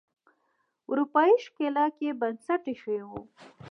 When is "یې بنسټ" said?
2.05-2.63